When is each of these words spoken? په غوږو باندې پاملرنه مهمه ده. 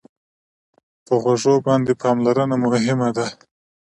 په 1.05 1.13
غوږو 1.21 1.55
باندې 1.67 1.91
پاملرنه 2.01 2.55
مهمه 2.65 3.09
ده. 3.17 3.27